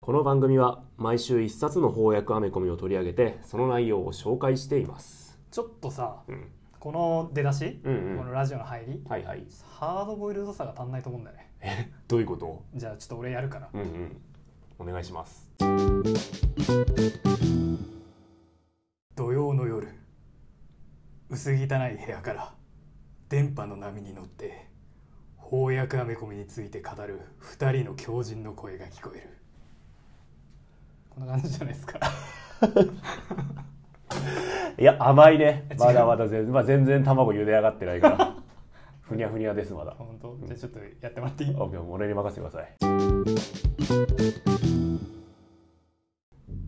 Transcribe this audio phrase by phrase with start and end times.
[0.00, 5.38] この番組は毎週一冊の翻訳アメコミを取り上げてその内容を紹介しています。
[5.50, 6.48] ちょっとさうん。
[6.78, 8.16] この出だし、うんうん。
[8.16, 9.44] このラジオの入りはいはい。
[9.78, 11.50] ハードボイルドさが足んないと思うんだよね。
[11.60, 12.64] えどういうこと？
[12.74, 13.68] じゃあちょっと俺やるから。
[13.74, 14.16] うんうん。
[14.78, 15.46] お願いします。
[19.14, 19.86] 土曜の夜
[21.28, 22.54] 薄汚い部屋から
[23.28, 24.69] 電波の波に乗って
[25.50, 29.28] 翻訳アメコミについて語る二人の狂人の声が聞こえる。
[31.10, 31.98] こんな感じじゃないですか。
[34.78, 35.66] いや甘いね。
[35.78, 38.36] まだまだ全然、まあ、全然卵茹で上がってないから。
[39.02, 39.92] ふにゃふにゃですまだ。
[39.98, 40.38] 本当？
[40.46, 41.54] じゃあちょっとやってもらっていい？
[41.56, 42.76] オッケー俺に任せてください。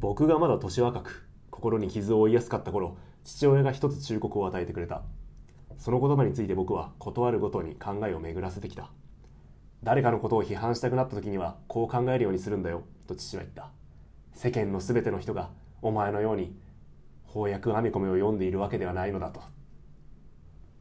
[0.00, 5.04] 僕がまだ年若く心に傷を負いやすかった頃父親が一つ忠告を与えてくれた
[5.82, 8.92] その言葉について僕は断るごとに考えを巡らせてきた。
[9.82, 13.72] 誰かのことを批判したくなった時にはこう考えるようにするんだよと父は言った。
[14.32, 15.50] 世間の全ての人が
[15.82, 16.56] お前のように
[17.26, 19.40] 翻訳アメコミを読んでいるわけではないのだと。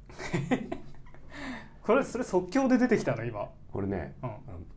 [1.81, 3.49] これそれ即興で出てきたの今。
[3.73, 4.31] これねうん。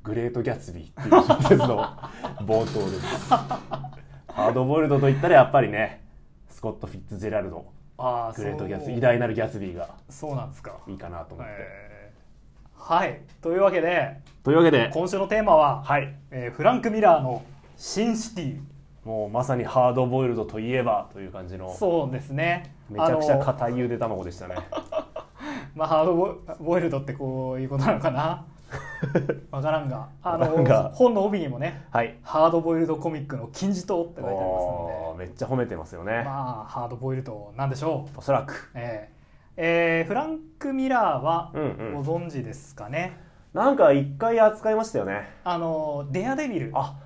[0.05, 1.84] グレート・ギャツビーっていう小説の
[2.48, 3.28] 冒頭です。
[3.28, 6.02] ハードボイルドといったらやっぱりね
[6.48, 10.77] スコット・フィッツジェラルドああグレート・ギャツ偉大なるギャツビーがそうなんですか。
[10.89, 13.20] いいかなと思って、えーはい。
[13.41, 16.14] というわけでというわけで今週のテーマは、はい。
[16.31, 17.42] えーフランク・ミラーの
[17.77, 18.61] 「シンシティ。
[19.05, 22.75] もうまさにハードボイルドといえばという感じ」のそうですね。
[22.91, 24.56] めちゃくちゃ硬いゆで卵でしたね。
[25.75, 28.45] まあ、ハードボボイルドってこういうことなのかな
[29.50, 30.08] わからんが。
[30.22, 30.47] あの
[30.92, 32.17] 本の帯にもねはい。
[32.22, 38.19] ハードボイルドコミックの金字塔って書いてありますのおーめっちゃ褒めてますよね、でまあハードボイルドなんでしょう。
[38.19, 38.70] おそらく。
[38.75, 39.14] えー
[39.56, 42.05] えーフランク・ミラーはうんうん。
[42.05, 43.17] ご存知ですかね、
[43.52, 45.28] なんか一回扱いましたよね。
[45.45, 46.70] あのデアデビル。
[46.75, 46.98] あ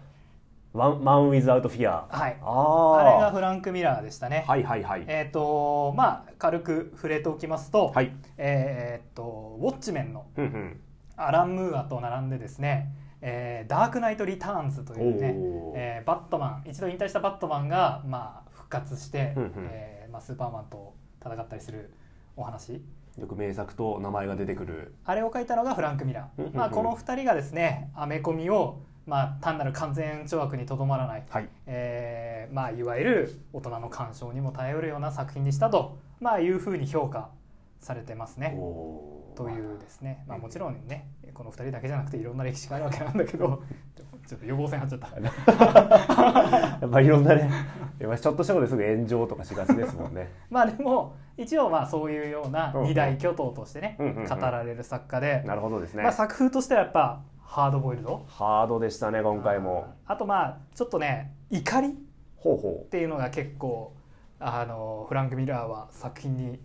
[0.75, 2.37] ワンマン・ウィズ・アウト・フィアはい。
[2.43, 5.05] ああれがあフランク・ミラーでしたね、はいはいはい。
[5.09, 8.13] えっ、とまあ軽く触れておきますと、はい。
[8.37, 10.81] えっ、とウォッチメンのうんうん
[11.19, 15.35] アラン・ムーアと並んでですね、えーダークナイト・リターンズというね
[15.75, 21.93] えーバットマン一度引退したバットマンが、まあ、復活して、えーまあ、スーパーマンと戦ったりする
[22.37, 22.83] お話。
[23.19, 24.95] よく名作と名前が出てくる。
[25.05, 31.49] あれを書いたのがフランク・ミラー、まあ、この2人がですねアメコミを、まあ、単なる完全懲悪にとどまらない、はい。
[31.67, 37.31] えーまあ、いわゆる大人の鑑賞にも頼るような作品にしたと、まあ、いうふうに評価
[37.81, 38.55] されてますね。
[38.57, 43.63] おーというですね、まあ、もちろんねこの2人だけじゃなくていろんな歴史があるわけなんだけど
[44.27, 45.09] ちょっと予防線張っちゃった。
[46.81, 47.49] やっぱいろんなね
[47.99, 50.29] ちょっとしたことですぐ炎上とかしがちですもんね。
[50.51, 54.29] まあでも一応まあそういうような二大巨頭としてねうんうんうん。
[54.29, 58.25] 語られる作家で、なるほどですね、まあ、作風としてはやっぱハードボイルド？
[58.27, 59.87] ハードでしたね今回も。
[60.07, 61.89] あとまあちょっとね怒り？
[61.89, 63.95] っていうのが結構
[64.41, 66.61] あのフランク・ミラーは作品に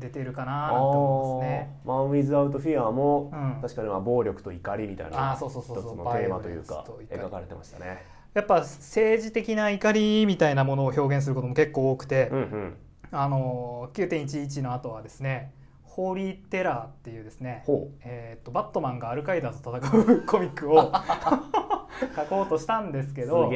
[0.00, 1.80] 出てるかうななんて思いますね。
[1.84, 3.58] マン・ウィズ・アウト・フィアも、うん。
[3.60, 8.04] 確かにまあ暴力と怒りみたいあな一つのテーマというか描かれてましたね。
[8.34, 12.76] やっぱ政治的な怒りみたいなものを表現することも結構多くて、うんうん。
[13.12, 15.52] あの9.11の後はですね
[15.82, 20.92] 「ホーリー・テラー」っていうですね、ほえー、とバットマンがアルカイダと戦う コミックを
[22.14, 23.50] 書こうとしたんですけうど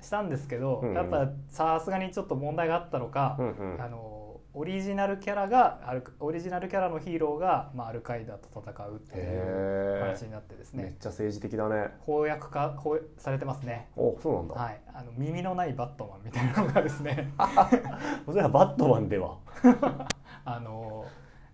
[0.00, 0.94] したんですけど、うんうん。
[0.94, 3.82] やっぱさすがにちょっと問題があったのか、うんうん。
[3.82, 4.19] あの
[4.52, 5.78] オリジナルキャラが
[6.18, 11.90] オリジナルキャラのヒーローが、まあ、アルカイダと戦うっていうへ話になってですえめっねちゃ政治的だね。
[12.04, 13.88] 翻訳化翻されてますね。
[13.96, 17.32] おそうなんだ、はい、あの耳のないバットマンみたいなのがですね。
[18.26, 19.36] それはバットマンでは。
[20.44, 21.04] あの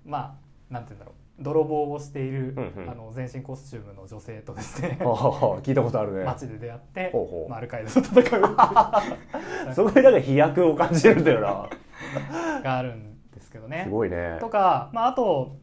[0.05, 0.39] ま
[0.71, 2.91] あなんて言うんだろう泥棒をしている、うんうん。
[2.91, 5.09] あの全身コスチュームの女性とですね ああ
[5.63, 6.25] 聞いたことあるね。
[6.25, 7.49] 街で出会って、ほうほう。
[7.49, 9.75] まあ、アルカイダと戦うっていう。
[9.75, 11.69] そこでなんか飛躍を感じるんだよな。
[12.63, 13.83] があるんですけどね。
[13.85, 13.91] す。
[13.91, 14.39] ごいね。
[14.41, 15.57] とか、まあ、あと,、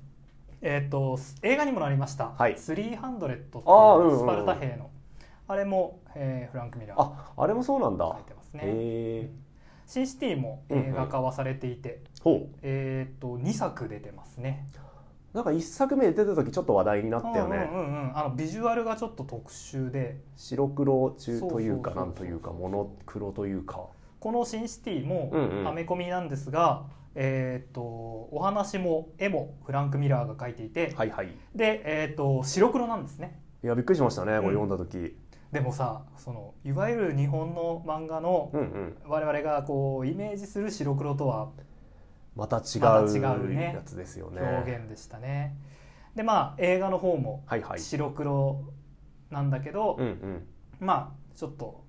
[0.62, 2.56] えー、と映画にもなりました「はい。
[2.56, 2.95] 300」
[3.33, 4.19] ってあーうんうんいううん。
[4.19, 4.89] スパルタ兵の。
[5.47, 7.01] あれも、えーフランク・ミラー。
[7.01, 8.06] ああれもそうなんだ。
[8.06, 9.30] 書いてますね。
[9.86, 12.47] シンシティも映画化はされていて、ほう。
[12.62, 14.65] えー、と2作出てますね。
[15.33, 20.21] なんか一作目で出た時ちょっと話題になったよね、うんうんうんうん、あのビジュアルがちょっと特殊で。
[20.35, 23.88] 白黒中というかなんというかモノクロというか。
[24.19, 25.68] この「シンシティ」もうんうん。
[25.68, 26.83] アメコミなんですが、
[27.15, 31.30] えー、とお話も絵もフランク・ミラーが描いていて、はいはい。
[31.56, 33.41] で、えー、と白黒なんですね。
[33.63, 34.68] いやびっくりしましたねこれうん。
[34.68, 35.18] 読んだ時。
[35.51, 38.97] でもさそのいわゆる日本の漫画のうんうん。
[39.07, 41.50] 我々がこうイメージする白黒とは
[42.35, 44.41] まうた違うねやつですよね。
[44.41, 45.56] 表現でしたね。
[46.15, 47.44] でまあ映画の方も
[47.77, 48.63] 白黒
[49.31, 50.47] なんだけど、うんうん。
[50.80, 51.83] まあちょっと、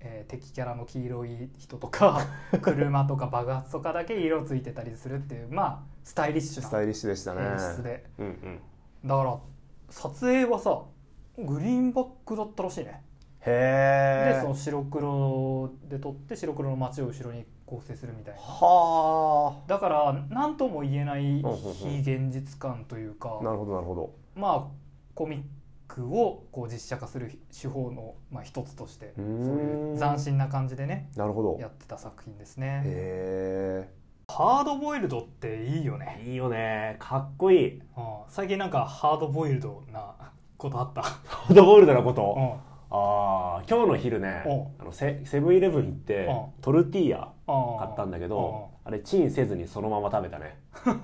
[0.00, 2.26] えー敵キャラの黄色い人とか
[2.62, 7.42] 車とか爆発とかだけ色ついてたりするっていうまあスタイリッシュなスタイリッシュでしたね。
[7.42, 8.04] 演出で。
[8.18, 8.60] うんうん。
[9.04, 9.38] だから
[9.90, 10.82] 撮影はさ
[11.38, 13.03] グリーンバックだったらしいね
[13.44, 18.40] でその白黒で撮って白黒の街を後ろに構成するみたいな。
[18.40, 24.14] はだから何とも言えない非現実感というかあなるほどなるほど。
[24.34, 24.64] まあ
[25.14, 25.42] コミッ
[25.88, 31.58] クをこう実写化する手法の、まあ、一つとしてそうんいう斬新な感じでねなるほど。
[31.60, 32.82] やってた作品ですね。
[32.84, 33.88] へ
[34.28, 36.96] ハードボイルドっていいよね、えいいよね。
[36.98, 37.74] かっこいい。
[37.74, 37.80] うん、
[38.28, 40.14] 最近なんかハードボイルドな
[40.56, 50.58] ことあった、ハードボイルドなこと、うんああ今日の昼ねうあのセセブンイレブン行ってうんトルティーヤうん買ったんだけどあれチンせずにそのまま食べたね。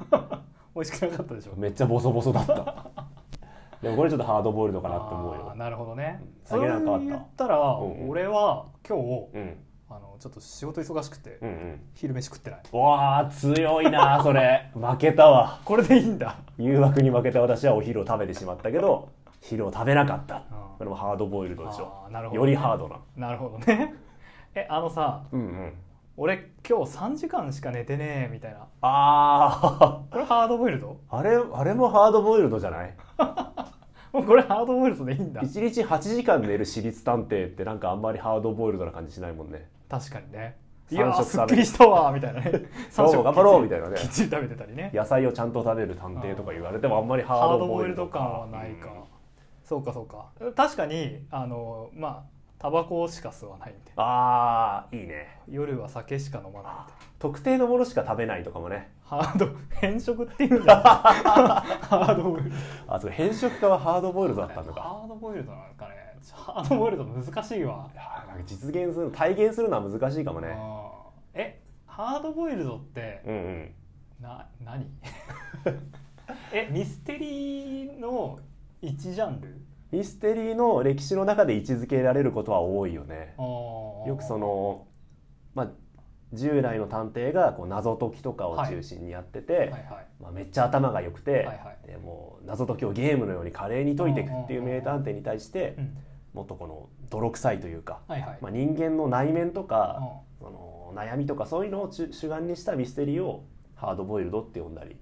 [0.75, 1.53] 美味しくなかったでしょ？
[1.57, 2.55] めっちゃボソボソだった。
[3.83, 5.53] でもこれちょっとハードボイルドかなって思うよ。
[5.57, 6.23] なるほどね。
[6.45, 7.05] 酒なんかあった。
[7.07, 8.11] 言ったら、うんうん。
[8.11, 9.57] 俺は今日うん。
[9.89, 11.81] あのちょっと仕事忙しくて、うんうん。
[11.95, 12.61] 昼飯食ってない。
[12.73, 14.71] わあ強いな それ。
[14.75, 15.59] 負けたわ。
[15.65, 16.37] これでいいんだ。
[16.59, 19.09] 誘惑に負けた私はお昼を食べてしまったけど
[19.41, 20.37] 昼を食べなかった。
[20.37, 20.43] うん
[20.81, 22.97] これもハードボイルドでしょあーなるほどよりハードな。
[23.15, 23.95] なるほどね。
[24.55, 25.73] えあのさうんうん。
[26.17, 28.67] 俺今日3時間しか寝てねえみたいな。
[28.81, 30.97] あこれハードボイルド？
[31.11, 32.95] ああれあれもハードボイルドじゃない？
[34.13, 35.43] もうこれハードボイルドでいいんだ。
[35.43, 39.69] 1日8時間寝る私立探偵ってなんかあんまりハードボイルドな感じしないもんね。
[39.89, 40.57] 確かにね。
[40.91, 42.51] い三やーすっきりしたわみたいなね。
[42.97, 43.97] 今日も頑張ろうみたいなね。
[43.97, 44.91] きっちり食べてたりね。
[44.95, 48.19] 野菜をちゃんと食べる探偵とか言われてもあんまりハードボイルドか。
[48.19, 48.89] ルド感はないか、
[49.71, 50.33] そうかそうか。
[50.57, 55.39] 確かにあのまあタバコしか吸わないんでああいいね。
[55.49, 56.87] 夜は酒しか飲まないみたいな。
[57.21, 58.91] 特定のものしか食べないとかもね。
[59.05, 59.49] ハード
[59.81, 60.85] 変色っていうんじゃない。
[61.87, 62.51] ハードボイル。
[62.51, 62.57] ド
[62.89, 64.81] あそう変色化はハードボイルドだったのか。
[64.83, 65.95] ハードボイルドなんかね
[66.33, 67.89] ハードボイルド難しいわ。
[67.93, 70.49] いやーなんか実現する体現するのは難しいかもね。
[70.49, 73.75] うんえハードボイルドってうんうん。
[74.21, 74.85] な何？
[76.53, 78.39] えミステリーの
[78.83, 79.61] 一ジャンル？
[79.91, 83.35] ミステリーの歴史の中で位置づけられることは多いよね。
[83.39, 84.87] よよくその
[85.55, 85.69] まあ
[86.33, 89.83] 従来の探偵がこう謎解きとかを中心にやってて、はいはい。
[90.21, 91.53] まあ、めっちゃ頭が良くて、はいは
[91.85, 91.87] い。
[91.87, 95.97] でもう謎解きをゲームのように華麗に解いていくっていう名探偵に対してうん。
[96.33, 98.39] もっとこの泥臭いというか、はいはい。
[98.41, 99.99] まあ、人間の内面とか、
[100.41, 100.47] うん。
[100.47, 103.45] その悩みとかそういうのを主主眼にしたミステリーを
[103.75, 104.97] ハードボイルドって呼んだり、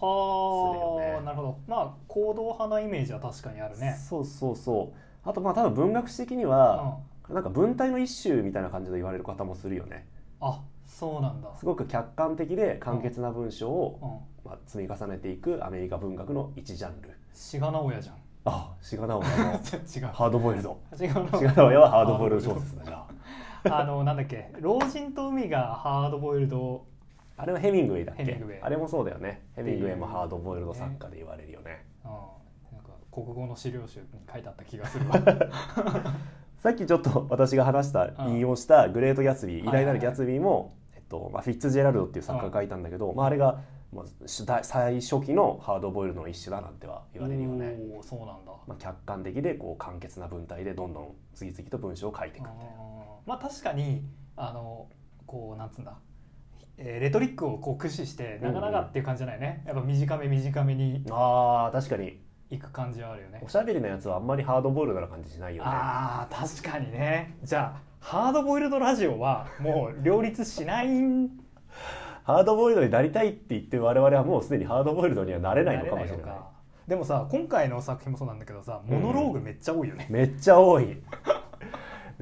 [0.00, 1.16] はするよね。
[1.18, 1.58] あなるほど。
[1.66, 3.96] まあ行動派なイメージは確かにあるね。
[4.08, 5.28] そうそうそう。
[5.28, 6.98] あとまあ多分文学史的には、
[7.28, 10.06] なんか文体の一種みたいな感じで言われる方もするよね。
[10.40, 11.48] あそうなんだ。
[11.58, 14.50] すごく客観的で簡潔な文章を、うん。
[14.50, 17.10] まあ、積み重ねていくアメリカ文学の一ジャンル。
[17.34, 18.16] 志賀直哉じゃん。
[18.44, 19.52] あ志賀直哉の
[20.08, 20.14] 違う。
[20.14, 20.78] ハードボイルド。
[20.96, 23.06] 志賀直哉はハードボイルド小説だな。
[23.78, 24.52] あのなんだっけ。
[24.60, 26.84] 老人と海がハードボイルド
[27.38, 28.60] あれはヘミングウェイだっけ？
[28.62, 29.42] あれもそうだよね。
[29.54, 31.84] ヘミングウェイもハードボイルド作家で言われるよね。
[32.04, 35.14] うんなんか国語の資料集に書いてあった気がするわ。
[36.58, 43.60] さっきちょっと私が話したうん引用した「グレート・ギャツビー」偉大なるギャツビーも、えっとまあ、フィッツジェラルドっていう作家が書いたんだけど、まあ、あれが、
[43.92, 44.04] まあ、
[44.62, 48.52] 最初期のハードボイルドの一種だなんては言われるよね、そうなんだ。
[48.66, 52.72] まあ、客観的でこう簡潔な文体でどんどん次々と文章を書いていくみたいな
[53.26, 54.02] まあ確かに
[54.36, 54.88] あの
[55.26, 55.96] こうなんつうんだ、
[56.78, 62.20] えーレトリックをこう駆使して長々っていう感じじゃないね、やっぱ短め短めにあー確かに。
[62.48, 63.40] いく感じはあるよね。
[63.44, 65.68] おしゃべりのやつはあんまりハードボイルドな感じしないよね。
[65.72, 67.36] あー確かにね。
[67.42, 71.28] じゃあハードボイルドラジオはもう両立しないん？
[72.22, 76.36] ハードボイルドになりたいって言ってる我々はもうすでにハードボイルドにはなれないのかもしれない。
[76.86, 81.02] でもさ今回の作品もそうなんだけどさモノローグめっちゃ多いよね、めっちゃ多い。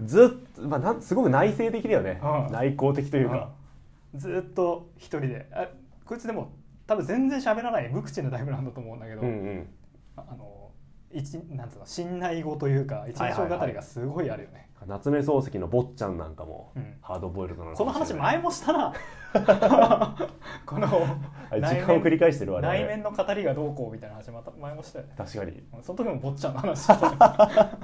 [0.02, 2.52] ずっと、まあ、なんすごく内省的だよね、うん。
[2.52, 3.63] 内向的というか、うん
[4.14, 5.48] ずっと一人で。
[5.52, 5.68] あ
[6.04, 6.52] こいつでも
[6.86, 9.68] 多分全然喋らない無口なタイプなんだと思うんだけど、うんうん。
[10.16, 10.70] ああの
[11.10, 16.96] 一なんつうの信頼語というか一人称語りがすごいあるよね、夏目漱石の坊ちゃんなんかもうん。
[17.00, 18.92] ハードボイルドなのかこの話前もしたな。
[20.66, 20.88] この
[21.50, 22.68] 時間を繰り返してるわね。
[22.68, 25.14] 内面の語りがどうこうみたいな話また前もしたよね。
[25.16, 25.52] 確かに。
[25.52, 27.78] いその時も坊ちゃんの話した。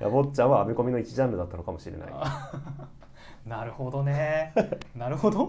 [0.00, 2.08] や坊ちゃんはアメコミの一ジャンルだったのかもしれない
[3.46, 4.52] なるほどね。
[4.96, 5.48] なるほど。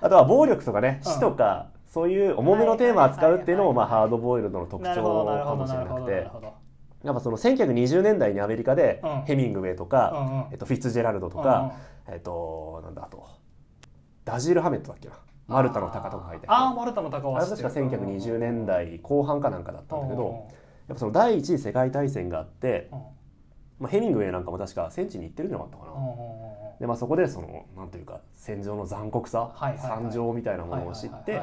[0.00, 1.12] あとは暴力とかねうん。
[1.12, 4.94] 死とか、そういう重めのテーマを扱うっていうのも、まあ、ハードボイルドの特徴
[5.44, 6.30] かもしれなくて。
[7.02, 9.22] やっぱその1920年代にアメリカで、うん。
[9.22, 10.52] ヘミングウェイとうんか、うん。
[10.52, 11.72] えっと、フィッツジェラルドとか、
[12.08, 13.24] えっとなんだあと
[14.24, 15.14] ダジール・ハメットだっけな？
[15.46, 20.46] マルタの鷹とか書いてああマルタの鷹あはれ確かる1920年代後半かなんかだったんだけど、
[20.88, 22.98] やっぱその第一次世界大戦があって、うん。
[23.80, 25.90] まあ、ヘミングウェイなんかも確か戦地に行ってるんじゃなかったかな、
[26.80, 31.42] でまあ、そこでそのなんていうか戦場の残酷さ、惨状みたいなものを知って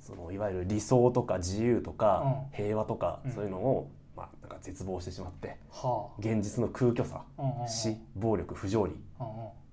[0.00, 3.32] そのいわゆる理想とか自由とか、う平和とか、うん。
[3.32, 7.22] そういうのを、まあ、なんか絶望してしまっては現実の空虚さ
[7.66, 8.92] 死暴力不条理。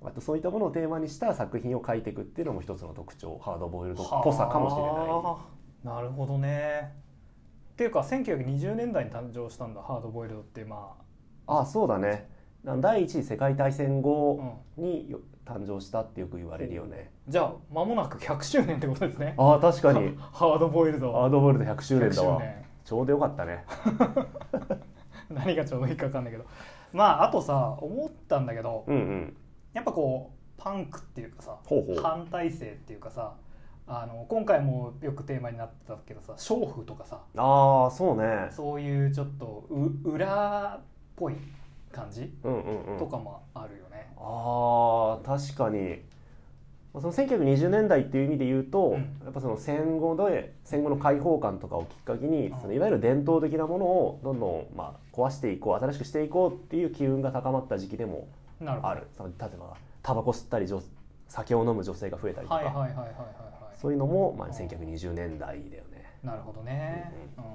[0.05, 4.91] あとそういったものをテーマにした作品を書いていくっていうのも一つの特徴ハードボイルドっぽさかもしれない。
[4.91, 5.39] は
[5.85, 5.87] あ。
[5.87, 6.93] なるほどね。
[7.73, 10.95] っていうか1920年代に誕生したんだハードボイルドってま
[11.47, 11.65] あ。
[11.65, 12.09] そうだね。
[12.09, 12.17] な
[12.65, 19.35] 第一次世界大戦あ、後うん、によ誕生したってよく言われるよね、じゃあ間もなく100周年ってことですね。
[19.37, 20.15] ああ確かに。
[20.31, 21.11] ハードボイルド。
[21.11, 22.39] ハードボイルド100周年だわ。
[22.39, 22.65] 100周年。
[22.85, 23.65] ちょうどよかったね。
[25.29, 26.45] 何がちょうどいいか分かんないけど。
[26.93, 29.37] まああとさ思ったんだけどうんうん。
[29.73, 31.57] やっぱこうパンクっていうかさ
[32.01, 33.33] 反体制っていうかさ
[33.87, 37.19] あの今回もよくテーマになってたけどさ娼婦とかさ。
[37.35, 38.47] ああそうね。
[38.51, 40.81] そういうちょっとう裏っ
[41.15, 41.35] ぽい
[41.93, 42.99] 感じ、うんうんうん。
[42.99, 44.11] とかもあるよね。
[44.17, 46.01] あー確かに。
[46.93, 49.21] まあその1920年代っていう意味で言うと、うん。
[49.23, 52.59] やっぱその戦後で戦後の解放感とかをきっかけに、うん。
[52.59, 58.27] そのいわゆる伝統的なものをどんどん、まあ、壊していこう新しくしていこうっていう機運が高まった時期でも
[58.59, 58.89] なるほど。
[58.89, 59.07] ある。
[59.15, 60.81] その例えばタバコ吸ったり女
[61.27, 62.89] 酒を飲む女性が増えたりとか。
[63.81, 64.53] そういうのも、まあ、うん。
[64.53, 66.17] 1920年代だよね。
[66.23, 67.11] なるほどね。
[67.37, 67.45] ううん。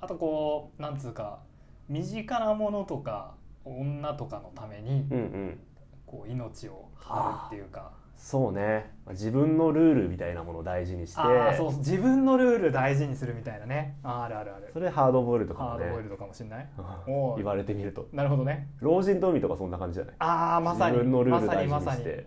[0.00, 1.40] あとこうなんつうか
[1.88, 5.60] 身近なものとか女とかのためにうんうん。
[6.06, 7.92] こう命を張るっていうか。
[8.16, 8.90] そうね。
[9.10, 11.22] 自分のルールみたいなものを大事にして。
[11.56, 13.96] そう自分のルール大事にするみたいなね。
[14.02, 14.70] あるあるある。
[14.72, 15.84] それハードボイルドかもね。
[15.84, 16.68] ハードボイルドかもしれない？
[17.36, 18.08] 言われてみると。
[18.12, 18.68] なるほどね。
[18.80, 20.14] 老人と海とかそんな感じじゃない？
[20.18, 20.96] ああまさに。
[20.98, 22.04] 自分のルールまさにまさに。
[22.04, 22.26] 大事にし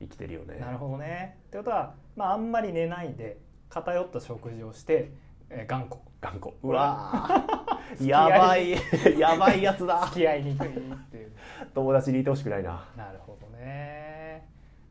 [0.00, 0.58] 生きてるよね。
[0.60, 1.38] なるほどね。
[1.48, 3.38] ってことは、まあ、あんまり寝ないで
[3.68, 5.10] 偏った食事をして、
[5.48, 5.96] えー頑固。
[6.20, 6.52] 頑固。
[6.62, 7.69] うわー
[8.00, 8.70] やばい。
[9.18, 10.04] やばいやつだ。
[10.06, 11.32] 付き合いにくいっていう。
[11.74, 12.88] 友達にいてほしくないな。
[12.96, 14.46] なるほどね。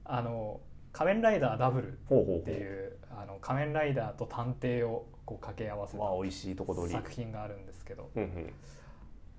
[0.06, 0.60] あの
[0.92, 6.94] 「仮面ライダーダブル」っていうあの仮面ライダーと探偵をこう掛け合わせた美味しいとこ取り。
[6.94, 8.54] 作品があるんですけどうんうん。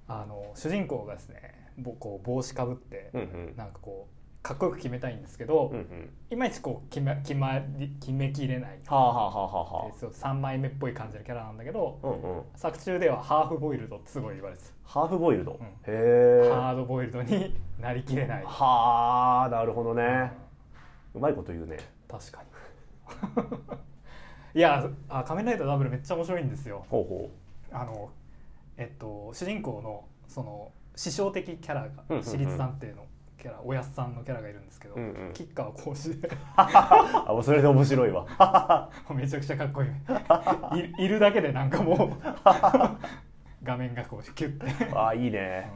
[0.06, 3.56] あの主人公がですねぼこう帽子かぶって、うんうん。
[3.56, 6.10] なんかこうかっこよく決めたいんですけど、うんうん。
[6.30, 8.80] いまいちこう決め決まり決めきれない。
[8.86, 12.42] はあはあはあはあはそう3枚目っぽい感じのキャラなんだけど、あうんうん。
[12.56, 15.66] 作中ではハーフボイルドってすごい言われてハーフボイルド、うん。
[15.66, 16.48] へえ。
[16.48, 19.96] たハードボイルドになりきれない、はあなるほどうん。
[19.98, 20.32] ね
[21.14, 21.76] うまいこと言うね。
[22.08, 22.50] 確かに。
[24.54, 26.84] いやあ仮面ライダーダブルめっちゃ面白いんですよ。
[26.88, 27.30] ほうほ
[27.72, 28.10] あの
[28.76, 33.04] えっと主人公のその師匠的キャラが私立探偵の
[33.40, 35.32] キャラおやすさんのキャラがいるんですけど、ううんうん。
[35.32, 36.20] 吉川浩司。
[36.20, 38.90] で あもうそれで面白いわ。
[39.14, 41.00] めちゃくちゃかっこいい。
[41.00, 42.10] いいるだけでなんかもう
[43.64, 45.32] 画面がこうキュッて、あいいうん。
[45.32, 45.70] ね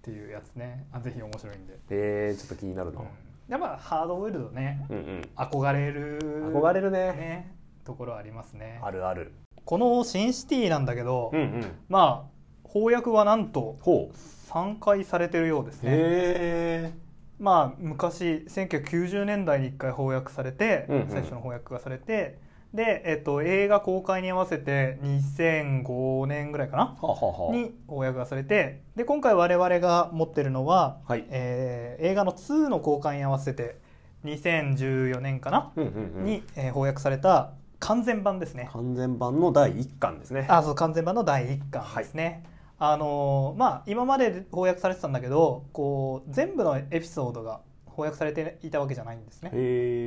[0.02, 0.86] ていうやつね。
[0.90, 3.00] あぜひ面白いんで、えー、ちょっと気になるな。
[3.00, 3.06] うん、
[3.48, 4.84] やっぱハードボイルドね。
[4.90, 5.22] うんうん。
[5.36, 6.18] 憧れる
[6.52, 7.12] 憧れるね。
[7.12, 8.80] ねところありますね。
[8.82, 9.32] あるある。
[9.64, 11.78] この「シンシティ」なんだけど、うんうん。
[11.88, 12.31] まあ
[12.72, 14.16] 翻訳はなんとほう。
[14.50, 16.94] 3回されてるようですね。
[17.38, 21.08] まあ昔1990年代に1回翻訳されて、うんうん。
[21.08, 22.38] 最初の翻訳がされて
[22.72, 31.26] で、えっと、映画公開に合わせて2005年ぐらいかなはあはに翻訳がされてで今回我々が持ってるのは、はい。
[31.28, 33.76] えー映画の2の公開に合わせて
[34.24, 36.24] 2014年かな、うんうんうん。
[36.24, 38.70] に、えー翻訳された完全版ですね。
[38.72, 40.46] 完全版の第一巻ですね。
[40.48, 42.44] あそう完全版の第1巻ですね、
[42.84, 49.50] あのーまあ今まで翻訳されてたんだけどこう全部のエピソードが翻訳されていたわけじゃないんですね。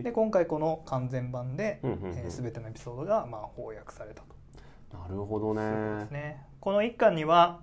[0.03, 2.17] で今回この完全版で、うんうんうん。
[2.17, 4.35] えー全てのエピソードがまあ翻訳されたと。
[4.97, 6.07] なるほどね。
[6.11, 6.43] ね。
[6.59, 7.61] この1巻には、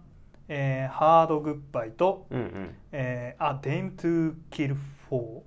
[0.49, 2.75] えーハードグッバイと、うんうん。
[2.92, 4.76] えー、あ、Dame to Kill
[5.11, 5.42] For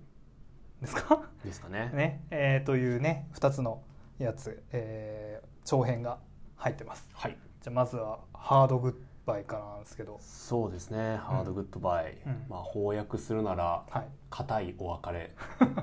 [0.82, 1.24] ですか？
[1.44, 1.90] ですかね。
[1.96, 3.82] ね、えーというね、2つの
[4.20, 6.20] やつ、えー長編が
[6.58, 7.10] 入ってます。
[7.14, 7.38] はい。
[7.62, 8.94] じゃあまずはハードグッ
[9.25, 11.17] バイからなんですけど、そうですね。
[11.17, 12.46] ハードグッドバイ、うん。
[12.50, 14.05] まあ翻訳するならはい。
[14.29, 15.32] 固いお別れ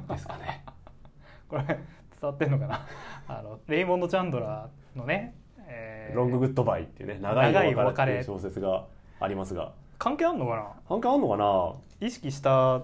[0.09, 0.65] ですかね。
[1.49, 1.77] これ伝
[2.23, 2.87] わってんのかな？
[3.29, 8.85] あの、レイモンド・チャンドラーのね、えーロンググッドバイっていうね長いおお別れっていう小説が
[9.21, 9.73] ありますが。
[9.99, 10.73] 関係あんのかな？
[10.89, 12.07] 関係あんのかな？
[12.07, 12.83] 意識した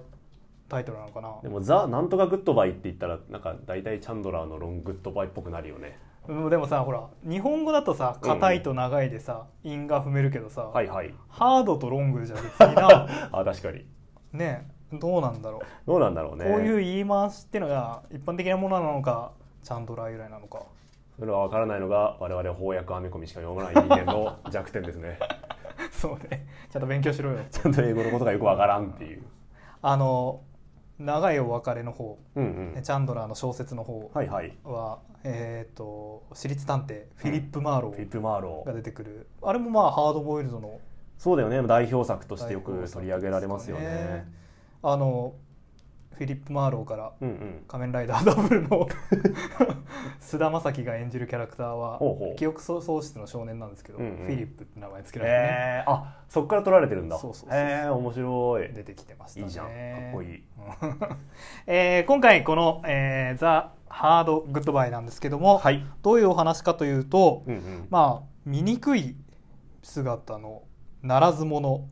[0.69, 1.35] タイトルなのかな？
[1.43, 5.99] でもザ・なんとか goodbye って言ったらなんか大体チャンドラーの Long Goodbye っぽくなるよね。
[6.03, 11.15] うんでもさほら日本語だとさ硬いと長いでさ、韻が踏めるけどさ、はいはい。
[11.31, 13.09] hard と long じゃ別にな。
[13.33, 13.87] あ確かに。
[14.33, 16.45] ねどうなんだろう、どうなんだろうね。
[16.45, 19.33] こういう言い回しっていうのが一般的なものなのか
[19.63, 20.63] チャンドラー由来なのか。
[21.19, 25.19] それは分からないのが我々翻訳アメコミしか読まない人間の 弱点ですね。
[25.93, 26.47] そうね。
[26.71, 27.39] ちゃんと勉強しろよ。
[27.51, 29.23] ちゃんと英語のことがよく分からんっていう。
[29.81, 30.43] あの
[30.99, 32.19] 長いお別れの方。
[32.35, 32.83] うんうん。
[32.83, 34.57] チャンドラーの小説の方はいはい。
[34.65, 40.81] は、えっ、と私立探偵フィリップ・マーローフィリップ・マーロがー出てくる、あれもまあハードボイルドの
[41.19, 41.61] そうだよね。
[41.67, 44.27] 代表作としてよく取り上げられますよね。
[44.83, 45.35] あの
[46.19, 47.13] フィリップ・マーローから
[47.69, 48.89] 仮面ライダーダブルの
[50.19, 52.01] 菅田将暉が演じるキャラクターは
[52.37, 54.27] 記憶喪失の少年なんですけど、うんうん。
[54.27, 57.19] フィリップって名前つけられてね、えー、あそっから取られてるんだ。
[57.19, 58.73] そうそうそうえー、面白い。
[58.73, 59.47] 出てきてましたね。
[59.47, 59.67] いいじゃん。
[59.67, 59.75] かっ
[60.13, 60.45] こいい。
[61.69, 65.87] えー今回この、えーザ・ハード・グッドバイなんですけども、はい。
[66.03, 67.87] どういうお話かというと、うんうん。
[67.91, 69.17] まあ醜い
[69.85, 70.63] 姿の
[71.03, 71.85] ならず者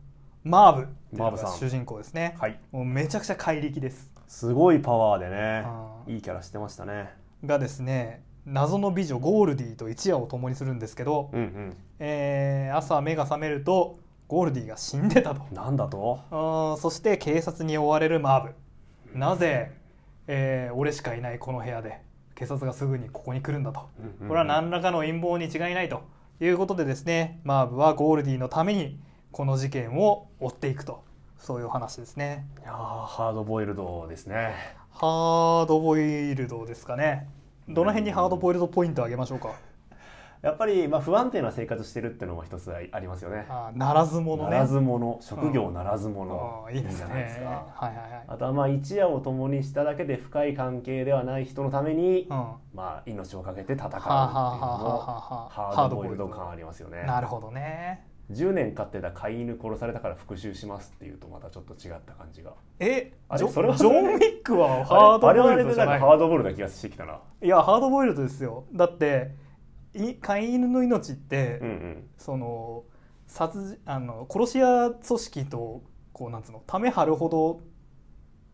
[0.43, 2.59] マーブっていう主人公ですね、はい。
[2.71, 5.65] もうめちゃくちゃ怪力ですすごいパワーでね
[6.07, 7.15] いいキャラしてましたね。
[7.45, 11.77] がですね謎の美女ゴールディと一夜を共にするんですけど、うんうん。
[11.99, 15.43] えー朝目が覚めるとゴールディが死んでたと。
[15.53, 16.21] なんだと？
[16.31, 18.53] あーそして警察に追われるマー
[19.13, 19.19] ブ。
[19.19, 19.73] なぜ、
[20.27, 22.01] えー俺しかいないこの部屋で
[22.35, 23.89] 警察がすぐにここに来るんだと。
[23.99, 24.29] うんうんうん。
[24.29, 26.03] これは何らかの陰謀に違いないと
[26.41, 29.01] いうことでですねマーブはゴールディのために
[29.33, 31.03] この事件を追っていくと
[31.39, 32.47] そういうお話ですね。
[32.61, 34.55] いやーハードボイルドですね。
[34.91, 37.29] ハードボイルドですかね。
[37.69, 39.51] どの辺にハードボイルドポイントあげましょうか？
[40.43, 43.47] やっぱり、まあ、不安定な生活してるっていうのも一つありますよね。
[43.49, 44.51] あーならず者ね。
[44.51, 47.45] ならず者職業ならず者、あーいいじゃねないですか。
[47.47, 48.25] はいはいはい。
[48.29, 52.53] あとはまあ一夜を共にしただけで深い関係ではない人のために、うん。
[52.75, 54.99] まあ、命を懸けて戦うっていうのも
[55.49, 57.03] ハードボイルド感ありますよね。
[57.05, 62.53] なるほどね10年飼ってた飼い犬殺されたから復讐しますっていうとまたちょっと違った感じが。
[62.81, 67.21] えあれそれはジョン・ウィックはハードあれボあれでなんイルドじゃないかハードボイルドな気がしてきたな。
[67.43, 68.65] いやハードボイルドですよ。
[68.73, 69.35] だって
[69.95, 72.09] い飼い犬の命って、うんうん。
[72.19, 72.85] その
[73.27, 77.61] 殺人あの殺し屋組織とこうなんつうのため張るほど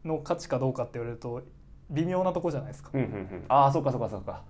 [0.05, 1.42] の価値かどうかって言われると
[1.90, 3.44] 微妙なとこじゃないですか、うんうんうん。
[3.49, 4.42] ああそうかそうかそうか。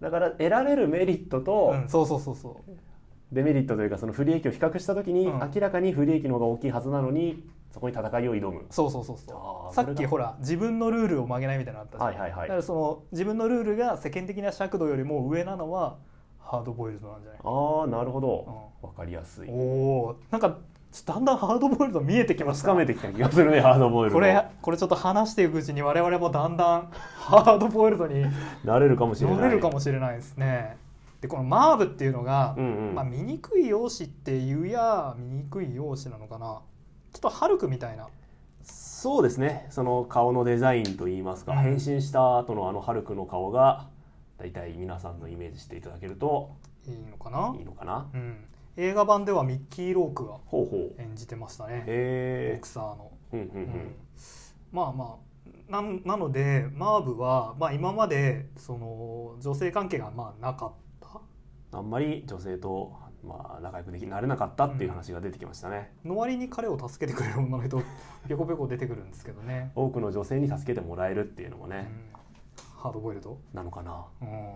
[0.00, 2.70] だから得られるメリットとうん、そうそうそうそう
[3.34, 5.50] デメリットというかその不利益を比較した時にうん。
[5.54, 8.64] 明らかに不利益の方が大きいはずなのにそこに戦いを挑む。
[8.70, 12.40] そうそうそうあそうさっきほら自分のルールを曲げないみたいなのあったじゃん、はいはいはい。
[12.42, 15.96] だからその自分のルールが世間的な尺度よりも上なのは
[16.38, 17.40] ハードボイルドなんじゃない？
[17.42, 18.70] ああなるほど。
[18.82, 19.48] わかりやすい。
[19.50, 19.52] お
[20.32, 20.56] おんか
[21.06, 22.72] だんだんハードボイルド見えてきました。
[22.72, 24.14] めてきた気がするねハードボイルド。
[24.14, 28.24] これこれちょっと話していくうちに我々もだんだんハードボイルドに
[28.62, 29.36] なれるかもしれない。
[29.38, 30.76] 乗れるかもしれないですね
[31.24, 32.94] でこのマーブっていうのが、うんうん。
[32.94, 36.60] まあ、醜い容姿っていうや醜い容姿なのかな。
[37.14, 38.10] ちょっとハルクみたいな。
[38.62, 39.66] そうですね。
[39.70, 41.58] その顔のデザインといいますか、うん。
[41.60, 43.88] 変身した後のあのハルクの顔が
[44.36, 46.50] 大体皆さんのイメージしていただけると
[46.86, 47.54] いいのかな。
[47.58, 48.10] いいのかな？
[48.12, 48.44] うん、
[48.76, 50.34] 映画版ではミッキー・ロークが
[51.02, 51.78] 演じてましたね。
[51.78, 53.62] ボへクサーの、えうんうんううん。
[53.62, 53.94] ん
[54.72, 55.16] まあま
[55.70, 60.72] あななのでマーブは、まあ、今までその女性関係がまあなかっ
[61.12, 61.78] た？
[61.78, 62.92] あんまり女性と、
[63.24, 67.82] まあ、仲良くできなれなかったっていう話が出てきましたね、の割に彼を助けてくれる女の人
[68.28, 71.70] ぴょこぴょこ出てくるんですけどね、多くの女性に助けてもらえるっていうのもうん。
[71.70, 71.90] ね、
[72.76, 74.04] ハードボイルド、なのかな。
[74.22, 74.54] うん、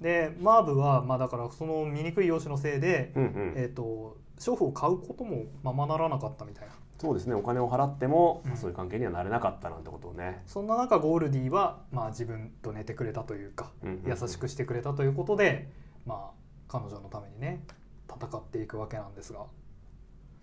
[0.00, 7.34] でマーブは、まあ、だからその醜い容姿のせいで、うんうん、えー、と娼婦を買うこともままならなかったみたいなそうですね。
[7.34, 8.56] お金を払っても、うん。
[8.56, 14.10] そういう関係にはなれなかったなんてことをね、そんな中ゴールディは、まあ、自分と寝てくれたというかうんうんうん。
[14.10, 15.70] 優しくしてくれたということで、
[16.04, 16.30] まあ、
[16.68, 17.64] 彼女のためにね
[18.06, 19.40] 戦っていくわけなんですが。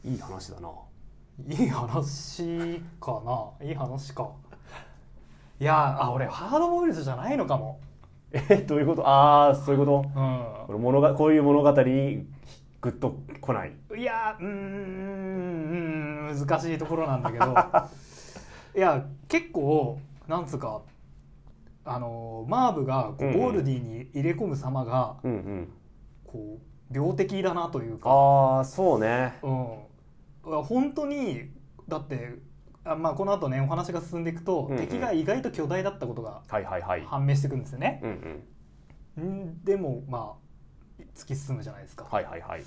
[0.03, 0.69] いい話だな。
[1.47, 3.21] いい話か
[3.59, 3.67] な？
[3.67, 4.31] いい話か。
[5.59, 7.79] いやあ俺ハードボイルドじゃないのかも、
[8.31, 9.07] えどういうこと？
[9.07, 10.09] ああそういうこと？
[10.65, 12.25] これ物がこういう物語に
[12.81, 13.73] グッと来ない？
[13.89, 15.96] うん、いやうーんうん
[16.35, 17.55] 難しいところなんだけど
[18.75, 20.81] いや結構なんつうか
[21.87, 25.73] あのマーブがこうゴールディに入れ込む様が、うんうん。
[26.25, 29.35] こう病的だなというか、ああそうね。
[29.41, 31.49] うん、本当に
[31.87, 32.35] だって
[32.83, 34.77] あ、まあ、この後ねお話が進んでいくと、うんうん。
[34.77, 37.01] 敵が意外と巨大だったことがはいはいはい。
[37.05, 38.01] 判明していくんですよね。
[38.03, 38.43] うん
[39.17, 39.25] うん。
[39.45, 39.63] ん？
[39.63, 40.35] でもま
[40.99, 42.05] あ突き進むじゃないですか。
[42.11, 42.63] はいはいはい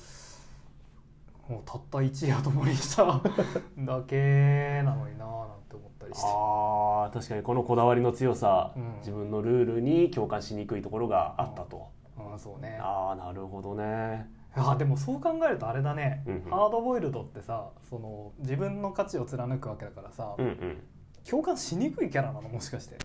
[1.50, 6.22] もうたった一夜共にしただけなのになぁなんて思ったりして。
[6.24, 8.94] あー確かにこのこだわりの強さ、うん。
[9.00, 12.78] 自分のルールに共感しにくいところがあったと、うん、そうね。
[12.80, 14.30] ああなるほどね。
[14.54, 16.50] あでもそう考えるとあれだね、うんうん。
[16.50, 20.82] ハードボイルドってさその自分の価値を貫くわけだからさ、うんうん。
[21.28, 22.96] 共感しにくいキャラなのもしかして。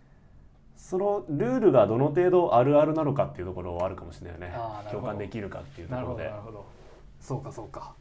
[0.76, 4.54] そのルールがどの程度あるあるなのかっていうところはあるかもしれないよね。
[4.92, 6.66] 共感できるかっていうとなるほころでどなるほど。
[7.20, 7.96] そうかそうか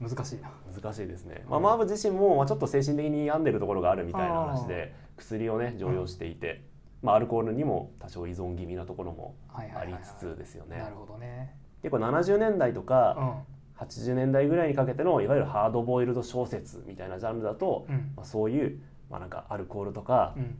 [0.00, 0.50] 難しいな。
[0.80, 6.62] 難しいですね、うんまあ、マーブ自身もまあちょっと精神的に病んでるところがあるみたいな話で薬をね常用していて、
[7.02, 10.78] まあ、アルコールにも多少依存気味なところもありつつですよね。
[10.78, 11.54] なるほどね。
[11.82, 13.44] 結構70年代とうか
[13.78, 13.82] ん。
[13.82, 18.12] 80年代ぐらいにかけてのいわゆるハードボイルド小説みたいなジャンルだと、うん。
[18.16, 18.80] まあ、そういう、
[19.10, 20.58] まあ、なんかアルコールとか、うん。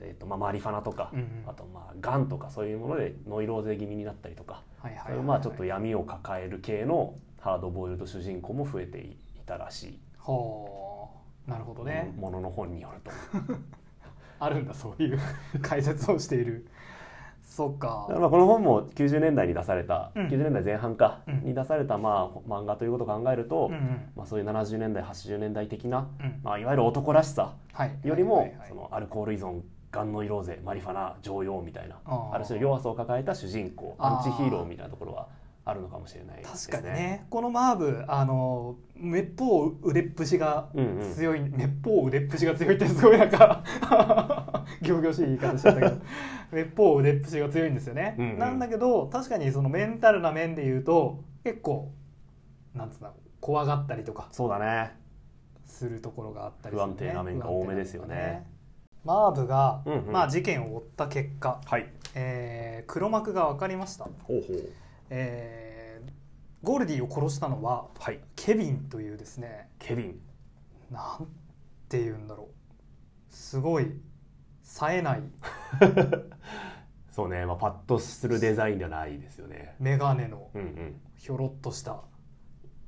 [0.00, 1.44] えーとまあ、マリファナとか、うんうん。
[1.46, 5.02] あとまあガンとかそういうものでノイローゼ気味になったりとか、はいはい。
[5.06, 7.14] そういうまあちょっと闇を抱える系の
[7.46, 11.08] ハードボイルド主人公も増えていたらしい、ほ
[11.46, 13.12] うなるほどね、ものの本によると。
[14.40, 15.18] あるんだそういう
[15.62, 16.66] 解説をしている。
[17.44, 18.08] そっか。
[18.10, 20.26] まあこの本も90年代に出された、うん。
[20.26, 21.44] 90年代前半か、うん。
[21.44, 24.10] に出されたまあ漫画ということを考えると、うんうん。
[24.16, 26.40] まあ、そういう70年代80年代的な、うん。
[26.42, 27.54] まあ、いわゆる男らしさ。
[27.72, 27.96] はい。
[28.02, 29.60] よりも、そのアルコール依存
[29.92, 35.28] ガンノイローゼマリファナ常用みたいなある種の弱さを抱えた主人公アンチヒーローみたいなところは
[35.68, 36.76] あるのかもしれないですね。
[36.76, 37.26] 確かにね。
[37.28, 41.12] このマーブあのめっぽう腕っぷしがうんうん。
[41.12, 43.64] 強い、めっぽう腕っぷしが強いってすごいなんか
[44.80, 45.96] 仰々しい言い方しちゃったけど。
[46.52, 48.38] めっぽう腕っぷしが強いんですよね、うんうん。
[48.38, 51.92] なんだけど確かにそのメンタルな面で言うと結構
[52.72, 54.96] なんつうんだろう怖がったりとかそうだね。
[55.64, 58.14] するところがあったりする、ね、不安定な面が多めですよね。
[58.14, 58.56] 不安定な面が
[59.04, 60.12] マーブが、うんうん。
[60.12, 61.92] まあ、事件を追った結果、はい。
[62.14, 64.72] えー黒幕が分かりました、ほうほう
[65.10, 66.12] えー
[66.62, 68.18] ゴールディを殺したのははい。
[68.34, 70.20] ケビンというですねケビン。
[70.90, 71.28] なん
[71.88, 73.34] て言うんだろう。
[73.34, 73.92] すごい
[74.64, 75.22] 冴えない。
[77.12, 79.76] そうね、まあ、パッとするデザインではないですよね。
[79.78, 80.50] 眼鏡の
[81.14, 82.02] ひょろっとした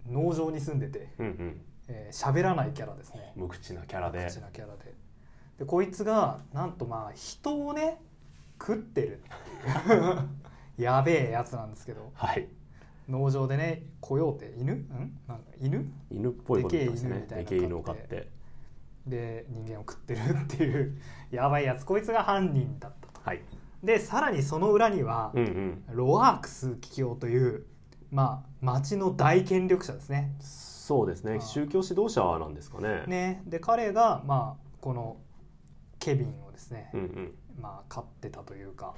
[0.07, 1.61] 農場に住んでてうんうん。
[1.88, 3.33] えー喋らないキャラですね。
[3.37, 4.26] 無口なキャラで。
[4.26, 4.94] 口なキャラで。
[5.59, 8.00] でこいつがなんとまあ人をね
[8.61, 9.22] 食ってる。
[9.85, 10.28] っていう
[10.79, 12.11] やべえやつなんですけど。
[12.14, 12.49] はい。
[13.09, 14.73] 農場でねコヨーテ犬？
[14.75, 15.19] ん？
[15.27, 15.91] なんか犬？
[16.11, 17.27] 犬っぽいこと言ってますね。
[17.29, 18.29] でけえ犬みたいなでけえ犬を飼って。
[19.07, 20.99] で人間を食ってるっていう。
[21.33, 21.85] やばいやつ。
[21.85, 23.21] こいつが犯人だったと。
[23.23, 23.43] はい。
[23.83, 25.85] でさらにその裏には、うんうん。
[25.97, 27.67] ロアークス桔梗という
[28.11, 30.35] まあ町の大権力者ですね。
[30.41, 31.41] そうですね。
[31.41, 33.05] 宗教指導者なんですかね。
[33.07, 33.43] ね。
[33.47, 35.17] で彼がまあこの
[35.99, 37.35] ケビンをですね、うんうん。
[37.61, 38.95] まあ飼ってたというか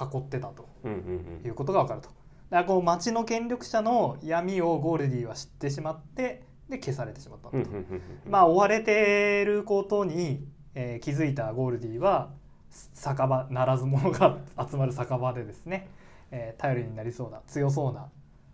[0.00, 2.08] 囲ってたとうんうんいうことが分かると。
[2.08, 2.16] だか
[2.50, 12.30] らこう町の権力者の闇をゴールディは知ってしまってで消されてしまったと、うんうんうんうんまあ追われてることに、えー気づいたゴールディは
[12.70, 14.38] 酒場ならず者が
[14.70, 15.88] 集まる酒場でですね、
[16.30, 18.08] えー頼りになりそうな強そうな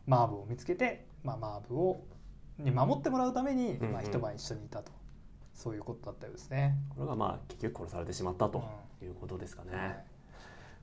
[0.06, 2.04] マーブを見つけて、まあ、マーブを
[2.58, 3.92] に守ってもらうために、うんうん。
[3.94, 4.92] まあ、一晩一緒にいたと。
[5.54, 6.76] そういうことだったようですね。
[6.90, 8.64] これがまあ結局殺されてしまったと
[9.00, 9.76] ういうことですかね。
[9.76, 10.04] はい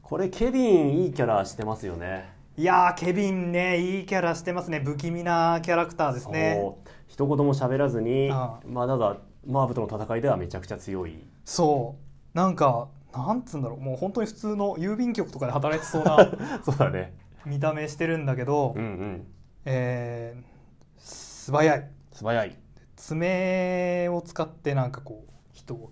[0.01, 2.29] これケビンいいキャラしてますよね。
[2.57, 4.81] いやーケビンねいいキャラしてますね。
[4.83, 6.61] 不気味なキャラクターですね。
[7.07, 11.23] 一言も喋らずにあまあただマーブとの戦いではめちゃくちゃ強い。
[11.45, 11.95] そ
[12.33, 12.37] う。
[12.37, 13.79] なんかなんつうんだろう。
[13.81, 16.17] もう本当に普通の郵便局とかで働いてそうな
[16.63, 17.13] そうだね。
[17.45, 19.27] 見た目してるんだけど、うんうん。
[19.65, 20.51] えー
[20.97, 21.89] 素早い。
[22.11, 22.55] 素早い。
[22.95, 25.91] 爪を使ってなんかこう人を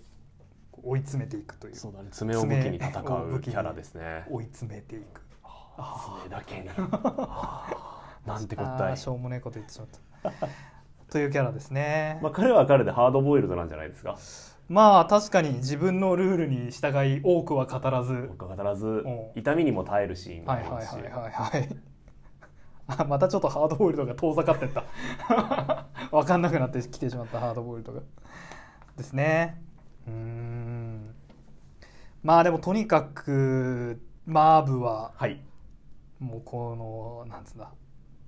[0.89, 1.75] 追い詰めていくという。
[1.75, 2.09] そうだね。
[2.11, 4.25] 爪を武器に戦うキャラですね。
[4.29, 5.21] 追い詰めていく。
[6.23, 6.65] 爪だけに。
[8.25, 8.97] なんてこったい。
[8.97, 10.47] しょうもねえこと言ってしまった。
[11.11, 12.19] というキャラですね。
[12.21, 14.17] まあ彼は彼でハードボイルドなんじゃないですか。
[14.67, 18.27] まあ確かに自分のルールに従い多くは語らず。
[18.29, 19.05] 僕は語らずん。
[19.35, 21.31] 痛みにも耐えるシーンもはいはいありますしはいはい。
[21.31, 21.69] はい。
[23.01, 24.83] あまたちょっとハードボイルドが遠ざかってった。
[26.11, 28.01] 分かんなくなってきてしまったハードボイルドが。
[28.97, 29.61] ですね。
[30.07, 30.58] うーん
[32.23, 35.41] まあでもとにかくマーブははい。
[36.19, 37.71] もうこのなんつうんだ。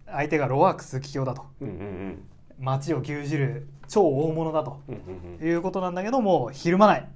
[0.06, 1.46] 相手がロアークス桔梗だと。
[1.62, 2.24] うんうんうん。
[2.60, 4.82] 街を牛耳る超大物だと。
[4.88, 5.48] うんうんうん。
[5.48, 7.08] いうことなんだけどもひるまない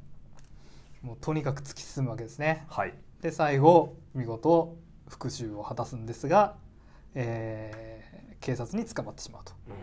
[1.02, 2.66] もうとにかく突き進むわけですね。
[2.70, 2.94] はい。
[3.22, 4.76] で最後見事
[5.08, 6.56] 復讐を果たすんですが、
[7.14, 7.96] えー
[8.42, 9.74] 警察に捕まってしまうと、うん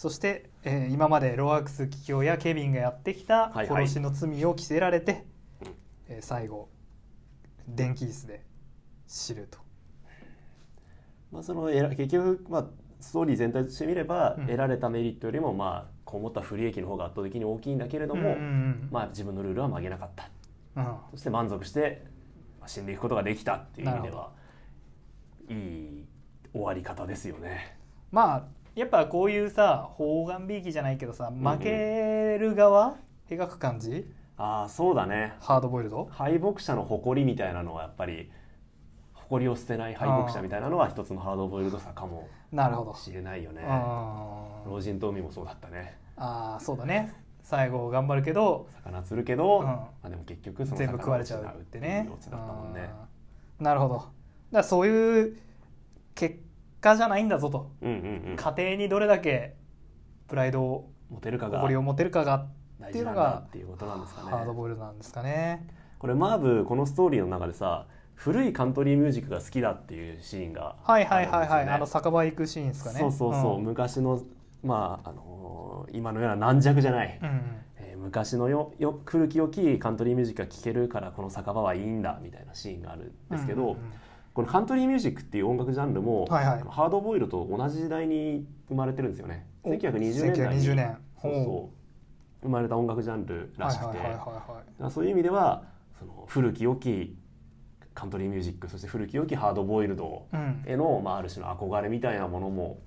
[0.00, 3.84] そして、えー今までロアークス桔梗やケビンがやってきたはいはい。
[3.84, 5.26] 殺しの罪を着せられて、
[5.60, 5.74] うん。
[6.08, 6.70] えー最後
[7.68, 8.42] 電気椅子で
[9.06, 9.58] 知ると。
[11.30, 12.66] まあその結局まあ
[12.98, 14.46] ストーリー全体として見れば、うん。
[14.46, 20.30] 得られたメリットよりもまあこう思った不利益の方が圧倒的に大きいんだけれども、うんうんまあ自分のルールは曲げなかった。
[20.76, 20.86] うん。
[20.86, 22.06] うんそして満足して
[22.58, 24.30] まあ死んでいくことができたっていう意味では
[25.50, 26.06] いい
[26.54, 27.76] 終わり方ですよね。
[28.10, 32.96] まあやっぱこういうさ方眼びいきじゃないけどさん負ける側、
[33.28, 34.06] 描く感じ？
[34.36, 35.34] ああそうだね。
[35.40, 36.08] ハードボイルド？
[36.10, 38.30] 敗北者の誇りみたいなのはやっぱり
[39.12, 42.94] 誇りを捨てない敗北者みたいなのは一つのハードボイルドさかもなるほど。
[42.94, 43.62] しれないよね。
[44.66, 45.98] 老人と海もそうだったね。
[46.16, 47.12] あーそうだね。
[47.42, 49.66] 最後頑張るけど魚釣るけど、うん。
[49.66, 52.08] まあ、でも結局その全部食われちゃうってね。
[53.58, 54.04] なるほど。
[54.52, 55.36] だそういう
[56.14, 56.40] 結
[56.80, 58.36] 果じゃないんだぞと、うんうんうん。
[58.36, 59.56] 家庭にどれだけ
[60.28, 62.46] プライドをモテるかが誇りを持てるかが
[62.78, 64.30] 大っていうのがっていうことなんですかね。
[64.30, 65.66] ハードボイルドなんですかね。
[65.98, 73.00] これマーブこのストーリーの中でさ古いカントリーミュージックが好きだっていうシーンがはいはいはいはい、あの酒場行くシーンですかね。
[73.00, 73.64] そうそうそう、ん。
[73.64, 74.22] 昔の
[74.62, 77.42] まああのー今のような軟弱じゃない、うん。
[77.78, 83.92] えー昔のよよ古き良きカントリーミュージックが聴けるからこの酒場はいいんだみたいなシーンがあるんですけど、うんうんうん
[84.34, 86.62] このカントリーミュージックっていう音楽ジャンルも、はいはい。
[86.68, 89.46] ハードボイルドと同じ時代に生まれてるんですよね。
[89.62, 90.98] お1920年代に1920年。
[91.20, 91.80] そうほそう
[92.42, 93.98] 生まれた音楽ジャンルらしくて、
[94.90, 95.64] そういう意味では
[95.98, 97.16] その古き良き
[97.92, 100.64] カントリーミュージックそして古き良きハードボイルドはいうん。
[100.66, 102.78] への、まあ、ある種の憧れみたいなものも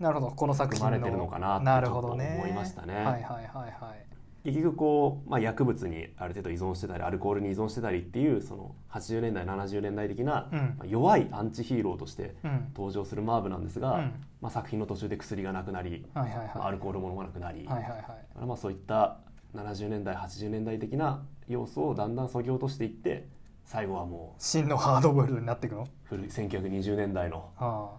[0.00, 0.32] なるほど。
[0.34, 0.90] この作品の。
[0.90, 2.94] 生まれてるのかなと思いましたね。
[2.94, 4.05] はいはいはいはい
[4.46, 10.48] 結局こう、まあ、薬物にある程度依存してたりアルコールに依存してたりっていうその80年代70年代的な、
[10.84, 12.68] 弱いアンチヒーローとしてうん。
[12.74, 14.12] 登場するマーブなんですが、うん。
[14.40, 16.46] まあ、作品の途中で薬がなくなり、はいはいはい。
[16.54, 18.46] まあアルコールも飲まなくなり、はいはいはい。
[18.46, 19.18] まあそういった
[19.54, 23.26] 70年代80年代的な要素をだんだん削ぎ落としていって
[23.64, 25.82] 最後はも真のハードボイルドになっていくの？
[25.82, 27.90] う古い1920年代のあ。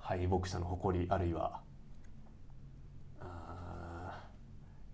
[0.00, 1.60] 敗北者の誇りあるいは
[3.20, 4.20] あ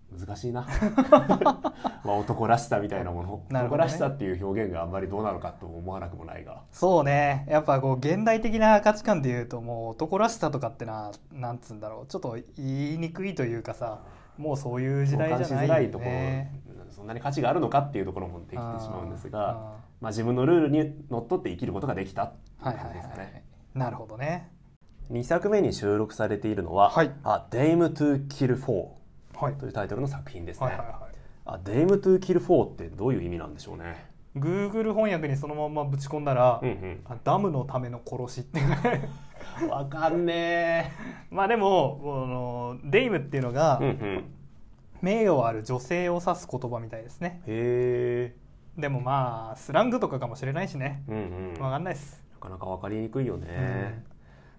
[0.17, 0.67] 難しいな。
[2.03, 3.43] まあ男らしさみたいなもの。
[3.49, 3.59] ね。
[3.59, 6.63] 男らしさっていう表現があんまりどうなのかと思わなくもないが。
[6.71, 7.45] そうね。
[7.49, 12.07] やっぱこう現代的な価値観でいうともう男らしさとかってななんつうんだろう。
[12.07, 13.99] ちょっと言いにくいというかさ
[14.37, 16.51] もうそういう時代じゃないね。
[16.67, 23.21] ろそんなに価値があるのかっていうところもできてしまうんですがあまあ、自分のルールにのっとって生きることができたっていうーはいはい感じですかね。
[23.21, 23.43] はい。
[23.79, 24.51] なるほどね。
[25.11, 27.11] 2作目に収録されているのは「はい。
[27.23, 28.89] あ Dame to Kill For はい」
[29.49, 30.67] というタイトルの作品ですね。
[30.67, 30.95] はいはいはい
[31.43, 34.05] あ Dame to Kill For ってどういう意味なんでしょうね。
[34.37, 38.61] Google 翻訳にそのままぶち込んだら、うんうんあダムのための殺しって
[39.67, 40.91] わかんね
[41.29, 43.85] まあでもこのデイムっていうのが、え。
[43.85, 44.23] うんうん。
[45.01, 48.35] 名誉ある女性を指す言葉みたいですねへ
[48.77, 48.79] え。
[48.79, 51.61] でもまあスラングとかかもしれないしねうんうん。
[51.61, 54.03] わかんないですなかなかわかりにくいよね。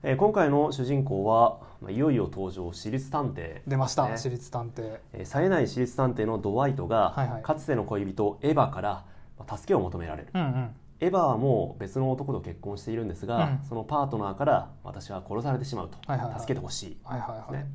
[0.05, 4.17] えー今回の主人公は、まあ、いよいよ登場私立探偵、出ました、ね。
[4.17, 4.99] 私立探偵。
[5.13, 7.43] えー冴えない私立探偵のドワイトが、はいはい。
[7.43, 9.05] かつての恋人エヴァから
[9.39, 10.29] まあ助けを求められる。
[10.35, 10.71] うんうん。
[10.99, 13.61] エヴァはもう別の男と結婚しているんですが、うん。
[13.69, 16.41] そのパートナーから私は殺されてしまうと、はいはいはい。
[16.41, 17.67] 助けてほしい、はいはいはい、ね、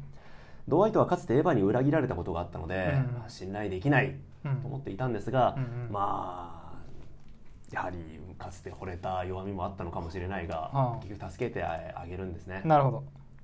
[0.67, 3.13] ドワイトはかつてエヴァに裏切られたことがあったので、うん。
[3.19, 4.55] まあ信頼できないうん。
[4.57, 5.91] と思っていたんですが、うんうん。
[5.93, 7.97] まあやはり
[8.37, 10.95] かつて惚れた弱みもあったのかもしれないが、はあ。
[11.05, 12.61] 結局助けてあげるんですね。
[12.65, 13.03] なるほど、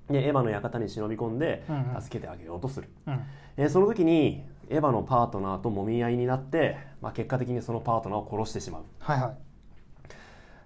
[0.10, 2.01] でエヴァの館に忍び込んでうんうん。
[2.01, 3.21] 助けてあげようとする、うん、
[3.58, 8.84] えーその時にエヴァのパートナーと揉み合いになって、まあ、結果的にそのパートナーを殺してしまう。
[8.99, 9.36] はいはい。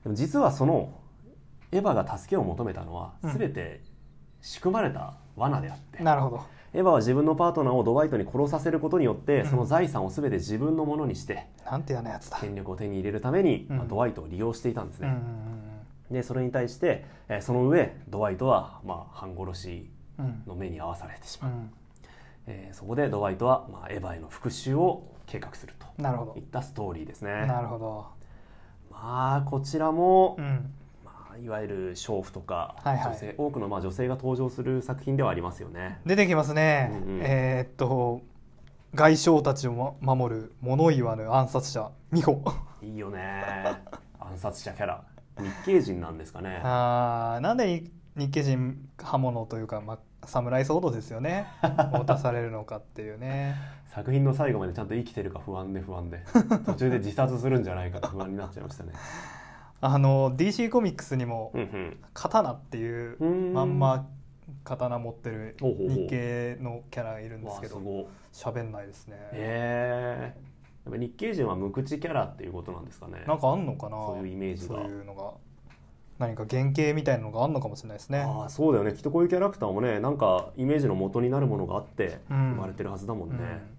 [0.04, 0.94] でも実はその
[1.72, 3.38] エヴァが助けを求めたのはうん。
[3.38, 3.82] 全て
[4.42, 9.50] 仕組まれた罠であって、なるほどエヴァは自分のパートナーをドワイトに殺させることによって、うん。
[9.50, 12.40] その財産を全て自分のものにしてなんて嫌なやつだ。
[12.40, 13.78] 権力を手に入れるために、うん。
[13.78, 15.16] まあ、ドワイトを利用していたんですね、
[16.12, 19.90] でそれに対して、えーその上ドワイトは、まあ、半殺し
[20.46, 21.72] の目に遭わされてしまう、うん。
[22.48, 27.42] えーそこでドワイトは、まあ、エヴァへの復讐を計画するとなるほいったストーリーですね。
[27.42, 28.06] どなるほど。
[28.92, 30.46] まあこちらも、うん。
[30.46, 30.60] まあ、
[31.44, 33.06] いわゆる娼婦とか、はいはい。
[33.08, 36.00] 女性多くのまあ女性が登場する作品ではありますよね。
[36.06, 37.22] 出てきますね、うんうん。
[37.24, 38.22] えーっと
[38.96, 42.42] 外相たちをも守る物言わぬ暗殺者美穂。
[42.82, 43.44] いいよね。
[44.20, 45.04] 暗殺者キャラ。
[45.40, 46.62] 日系人なんですかね。
[46.64, 51.48] あーなんで日日系人刃物というか、まあ、侍ソードですよね。
[51.94, 53.56] 持たされるのかっていうね。
[53.94, 56.24] 作品の最後までちゃんと生きてるか不安で不安で。
[56.66, 58.94] 途中で自殺するんじゃないかと不安になっちゃいましたね。
[59.80, 61.98] あの DC コミックスにもうんうん。
[62.14, 63.54] 刀っていううん。
[63.54, 64.08] まんま
[64.64, 67.80] 刀持ってる日系のキャラがいるんですけど
[68.34, 70.34] 喋んないですね、へえ。
[70.86, 73.24] やっぱ日系人は無口キャラっていうことなんですかね。
[73.28, 73.98] なんかあんのかな？
[74.06, 74.76] そういうイメージが。
[74.76, 75.32] そういうのが。
[76.18, 78.20] 何か原型みたいなのがあんのかもしれないですね。
[78.20, 78.94] ああそうだよね。
[78.94, 82.52] きっとこういうキャラクターもねなんかイメージの元になるものがあってうん。
[82.54, 83.78] 生まれてるはずだもんね、うん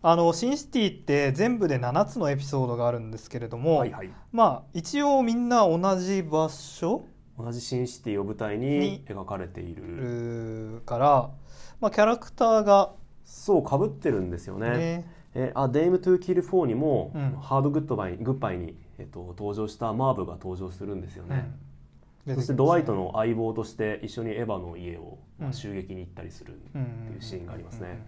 [0.00, 4.10] あのシンシティって全部で7つのエピソードがあるんですけれども、はいはい。
[4.32, 7.04] まあ一応みんな同じ場所？
[7.36, 10.82] 同じシンシティを舞台にに描かれている。
[10.86, 11.30] から、
[11.80, 12.92] まあ、キャラクターが
[13.24, 14.70] そうかぶってるんですよね。
[14.70, 14.76] ね。
[14.76, 17.36] ええー、 A Dame to Kill For にも、うん。
[17.40, 21.50] Hard Goodbye goodbye に、えっと登場したマーブが登場するんですよね、
[22.26, 22.34] うん。
[22.36, 28.04] そしてドワイトの相棒として一緒にエヴァの家を、まあうん襲撃に行ったりするってうんいうシーンがありますね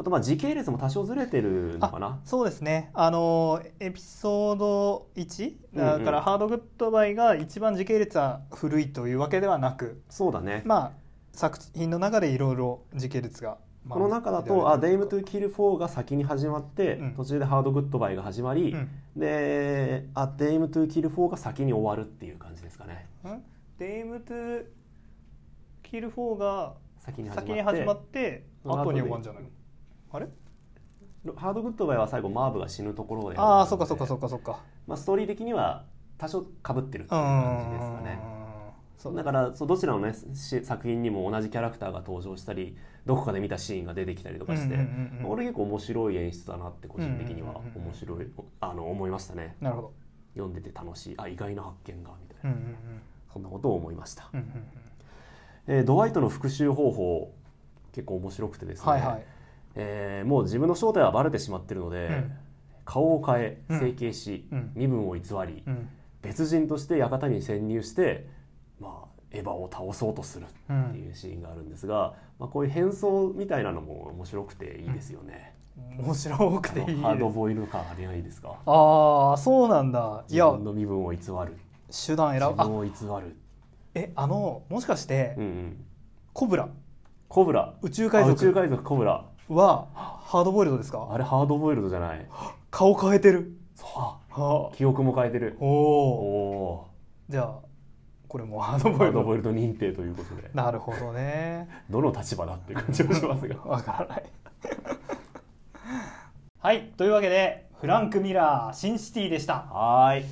[0.00, 2.20] あとまあ時系列も多少ずれてるのかな？
[2.24, 2.88] そうですね。
[2.94, 10.92] あのエピソード1だから Hard Goodbye が一番時系列は古いというわけではなくそうだね、まあ
[11.34, 17.14] 作品の中でいろいろ時系列が、まあこの中だと「あデイム・トゥ・キル4」が先に始まって、うん。
[17.14, 18.88] 途中で「ハードグッドバイ」が始まり、うん。
[19.16, 23.06] で「A Dame to Kill For」が先に終わるっていう感じですかね。
[23.24, 23.42] ん？
[23.76, 29.48] Dame to Kill For が先に始まって先に始まって後に終わるんじゃないの？
[30.12, 30.26] あれ？
[31.36, 34.60] ハードグッドバイは最後マーブが死ぬところでああそっかそっかそっかそっか。
[34.86, 35.84] まあ、ストーリー的には
[36.16, 38.18] 多少かぶってるっていう感じですかね。
[38.96, 45.22] そうだからそうどちらの、ね、し作品にも同じキャラクターが登場したりどこかで見たシーンが出てきたりとかして、うんうんうんうん。
[45.22, 47.82] まあ俺結構面白い演出だなって個人的にはうんうんうんうん。
[47.86, 48.26] 面白い
[48.60, 49.56] あの思いましたね。
[49.60, 49.92] なるほど。
[50.34, 51.14] 読んでて楽しい。
[51.18, 52.76] あ意外な発見がみたいな、うんうんうん。
[53.32, 54.64] そんなことを思いました、うんうんうん。
[55.76, 57.34] えードワイトの復讐方法
[57.92, 59.24] 結構面白くてですね、はいはい
[59.74, 62.32] えーもう自分の正体はバレてしまってるので、うん。
[62.84, 63.78] 顔を変えうん。
[63.78, 64.72] 整形し、うん。
[64.74, 65.88] 身分を偽り、うん。
[66.22, 68.28] 別人として館に潜入して、
[68.80, 75.54] まあ、エヴァを倒そうとするうっていんうシーンがあるんですが、まあ、こういう変装みたいなのも面白くていいですよね。
[75.98, 78.56] 面白くていいハードボイル感ありないですか？
[78.66, 80.24] ああそうなんだ。
[80.28, 81.56] い自や分の身分を偽る。
[82.06, 82.46] 手段選ぶ。
[82.46, 82.50] あ。
[82.50, 82.90] 自分を偽
[83.26, 83.36] る、
[83.94, 85.84] えあのもしかしてうんうん、
[86.34, 86.68] コブラ。
[87.28, 87.74] コブラ。
[87.82, 88.30] 宇宙海賊。
[88.30, 91.08] あ宇宙海賊コブラはハードボイルドですか？
[91.10, 92.26] あれハードボイルドじゃない。
[92.70, 93.52] 顔変えてる。
[93.74, 94.40] そう。
[94.40, 95.56] は記憶も変えてる。
[95.60, 96.86] おお
[97.28, 97.54] じゃあ
[98.28, 99.22] これもハードーボイルド。
[99.24, 100.50] ボイルド認定ということで。
[100.54, 101.68] なるほどね。
[101.90, 104.24] どの立場だっていう感じもしますが わからない。
[106.60, 109.54] はいというわけでフランク・ミラーシンシティでした。
[109.70, 110.24] はーい。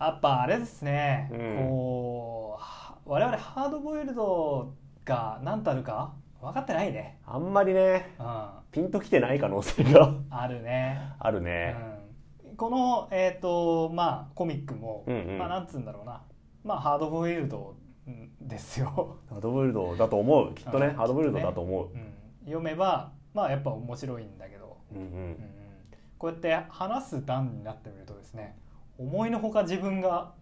[0.00, 1.68] やっぱあれですね、うん。
[1.68, 4.72] こうは我々ハードボイルド
[5.04, 6.12] が何たるか
[6.42, 7.18] 分かってないね。
[7.24, 8.48] あんまりねうん。
[8.72, 10.12] ピンときてない可能性が。
[10.28, 10.98] あるね。
[11.20, 11.76] あるね、
[12.44, 15.38] うん、このえっ、とまあコミックも、うんうん。
[15.38, 16.22] まあなんつうんだろうな。
[16.64, 17.76] まあハードボイルド
[18.40, 20.54] ですよ、ハードボイルドだと思う。
[20.54, 20.94] きっとね、うん。
[20.94, 22.12] ハードボイルドだと思う、うん、
[22.44, 24.98] 読めばまあやっぱ面白いんだけど、うん。
[24.98, 25.36] うんうん。
[26.18, 28.56] こうやって話す段になってみるとですね
[28.96, 30.34] 思いのほか自分が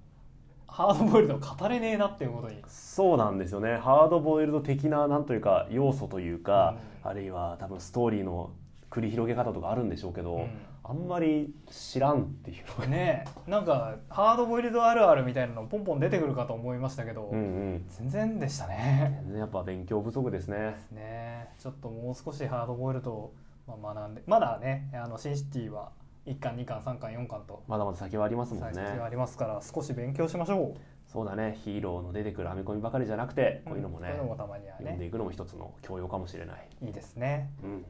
[0.71, 2.63] ハードボイルドを語れねえなっていうことに。
[2.69, 3.77] そうなんですよね。
[3.77, 8.51] ハードボイルド的ななんというか要素というか、うあるいは多分ストーリーの
[8.89, 10.51] 繰り広げ方とかあるんでしょうけど、うん。
[10.83, 12.89] あんまり知らんっていう。
[12.89, 13.51] ねえ。
[13.51, 17.43] なんかハードボイルドあるあるみたいなのポンポン出てくるかと思いましたけど、うんう
[17.75, 17.85] ん。
[17.89, 19.21] 全然でしたね。
[19.25, 20.77] 全然やっぱ勉強不足ですね。
[20.93, 23.35] ねちょっともう少しハードボイルドを
[23.67, 25.91] まあ学んでまだねあのシンシティは
[26.27, 27.63] 1巻2巻3巻4巻と。
[27.67, 28.85] まだまだ先はありますもん最ね。
[28.91, 30.81] 先がありますから少し勉強しましょう。
[31.07, 31.59] そうだね。
[31.65, 34.77] ヒーローの出てくる編み込みばかりじゃなくてこういうのもね、そういうのもたまにはね。
[34.79, 37.51] 読んでいくのも一つの教養かもしれない、いいですね。
[37.65, 37.85] うん、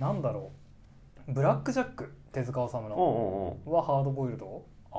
[0.00, 0.50] なんだろ
[1.28, 1.32] う。
[1.32, 3.56] ブラックジャック手塚治虫の。
[3.66, 4.64] はハードボイルド？
[4.90, 4.96] あ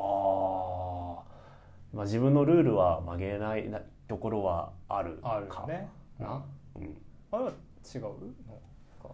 [1.94, 5.90] ー、まあ自分のルールは曲げないなところはあるあるね。
[6.20, 6.42] な、
[6.76, 6.98] うん、
[7.32, 7.52] あれは
[7.84, 8.10] 違うの
[9.02, 9.10] か？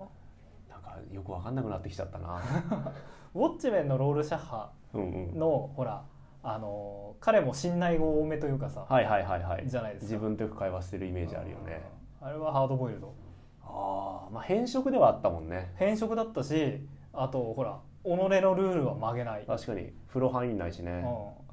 [0.69, 2.41] なんかよくわかんなくなってきちゃったな
[3.35, 6.03] ウォッチメンのロールシャッハのほら
[6.41, 9.67] あの彼も信頼語多めというかさ、はいはいはいはい。
[9.67, 10.11] じゃないですか。
[10.13, 11.81] 自分とよく会話してるイメージあるよね。
[12.21, 13.13] あれはハードボイルド。
[13.61, 15.73] ああまあ変色ではあったもんね。
[15.75, 19.91] 変色だったしあとほら己のルールは曲げない、確かに。
[20.07, 20.91] 風呂入んないしね。
[20.91, 21.01] うん、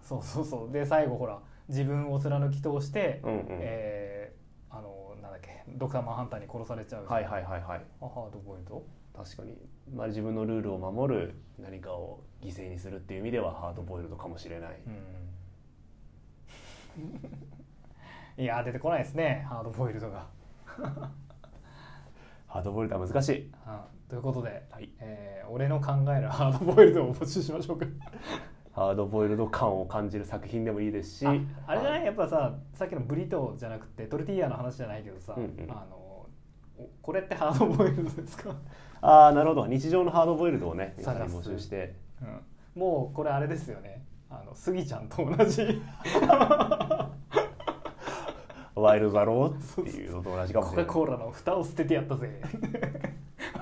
[0.06, 0.72] そうそうそう。
[0.72, 7.80] で最後ほら自分を貫き通して、うんうん、えーあのなんだっけドクターマンハンターに殺されちゃうはいはいはいはい。
[8.00, 8.84] あハードボイルド？
[9.14, 9.56] 確かに、
[9.94, 14.90] まあ、自分のルールを守る何かを犠牲にするっていう意味ではハードボイルドかもしれない、う
[18.38, 18.38] ん。
[18.42, 20.26] いや出てこないですねハードボイルドが、
[22.46, 23.42] ハードボイルドは難しい。
[23.42, 23.52] うん
[24.08, 24.90] ということで、はい。
[25.00, 27.86] えー俺の考えるハードボイルドを募集しましょうか。
[28.72, 31.26] ハードボイルド感を感じる作品でもいいですし。
[31.26, 31.30] あ
[31.66, 32.04] あれじゃない？
[32.06, 35.50] やっぱささっきのブリトーじゃなくてトルティーヤの話じゃないけどさ、うんうん。
[35.70, 36.01] あのお
[37.00, 38.54] これってハードボイルドですか、
[39.00, 39.66] ああなるほど。
[39.66, 41.94] 日常のハードボイルドをね皆さん募集して。
[42.20, 42.24] う
[42.78, 44.04] ん、もうこれあれですよね。
[44.30, 45.82] あのスギちゃんと同じ。
[48.74, 50.86] ワイルドだろうっていうのと同じかもしコれない。
[50.86, 52.40] カ・コーラの蓋を捨ててやったぜ。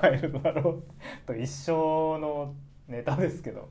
[0.02, 0.82] ワイルドだろう
[1.26, 2.54] と一緒の
[2.88, 3.68] ネタですけど。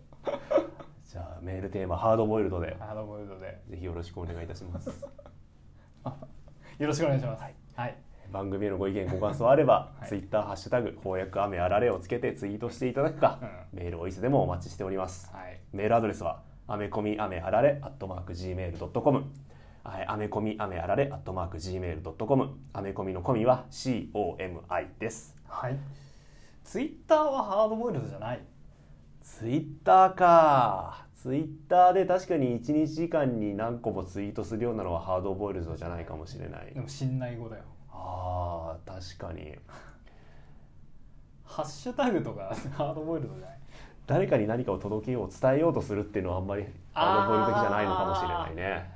[1.05, 2.75] じゃあメールテーマハードボイルドで。
[2.79, 3.61] ハードボイルドで。
[3.69, 4.89] ぜひよろしくお願いいたします。
[6.77, 7.41] よろしくお願いします。
[7.41, 7.95] はい、
[8.31, 10.09] 番組へのご意見ご感想あれば、はい。
[10.09, 13.39] ツイッターハッシュタグ翻訳雨あられをつけてツイートしていただくか、
[13.73, 15.29] メールをいつでもお待ちしております。
[15.33, 15.59] はい。
[15.73, 19.25] メールアドレスはアメコミアメあられアットマーク Gmail.com
[19.83, 25.77] はいアメコミアメあられアットマーク Gmail.com アメコミのコミは COMI ですはい
[26.63, 28.43] ツイッターはハードボイルドじゃない。
[29.23, 31.07] ツイッターか。
[31.15, 36.71] ツイッターで確かに1日時間に何個もツイートするようなのはハードボイルドじゃないかもしれない。
[36.71, 37.63] でも信頼語だよ
[38.85, 39.55] 確かに。
[41.43, 43.59] ハッシュタグとかハードボイルドじゃない？
[44.07, 48.91] 誰かに何かを届けよう伝えようとするっていうのはあんまりハードボイルド的じゃないのかもしれないね。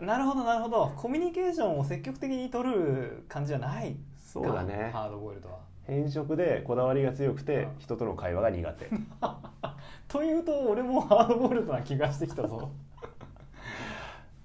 [0.00, 0.92] なるほどなるほど。
[0.96, 4.90] コミュニケーションを積極的に取る感じじゃないかそうだね。
[4.92, 5.58] ハードボイルドは。
[5.86, 7.78] 変色でこだわりが強くてうん。
[7.78, 8.90] 人との会話が苦手。
[10.08, 12.70] というと俺もハードボイルドな気がしてきたぞ。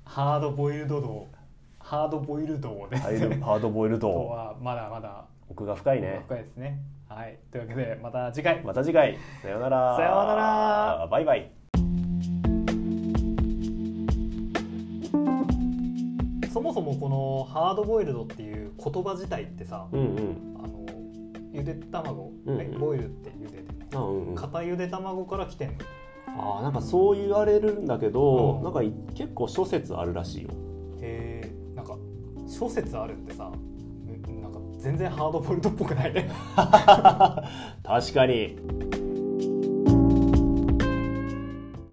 [0.05, 1.27] ハードボイルド度
[1.91, 5.25] ハードボイルドですハードボイルとドはまだまだ。
[5.49, 6.21] 奥が深いね。
[6.25, 6.79] 深いですね。
[7.09, 7.37] はい。
[7.51, 8.63] というわけでまた次回。
[8.63, 9.17] また次回。
[9.41, 9.97] さようなら。
[9.97, 11.07] さようなら。
[11.11, 11.51] バイバイ。
[16.53, 20.55] そもそもこのハードボイルドっていう言葉自体ってさ、うんうん。
[20.63, 20.85] あの
[21.51, 22.71] ゆで卵、うんうん。
[22.71, 23.87] ねボイルってゆでてね。
[23.95, 24.35] あうんうん。
[24.35, 25.75] 片ゆで卵から来てんの
[26.37, 28.63] あーなんかそう言われるんだけど、うん。
[28.63, 30.51] なんかい結構諸説あるらしいよ
[32.51, 33.49] 諸説あるってさ
[34.41, 36.29] なんか全然ハードボイルドっぽくないね。
[37.83, 38.57] 確かに。